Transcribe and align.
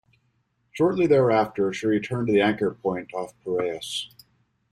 Shortly 0.71 1.05
thereafter, 1.05 1.71
she 1.71 1.85
returned 1.85 2.25
to 2.25 2.33
the 2.33 2.41
anchor 2.41 2.71
point 2.73 3.13
off 3.13 3.35
Piraeus. 3.45 4.09